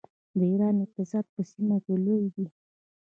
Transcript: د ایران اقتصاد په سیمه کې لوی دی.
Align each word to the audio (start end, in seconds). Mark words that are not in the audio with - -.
د 0.37 0.39
ایران 0.51 0.75
اقتصاد 0.85 1.25
په 1.33 1.41
سیمه 1.51 1.77
کې 1.85 1.95
لوی 2.05 2.27
دی. 2.35 2.45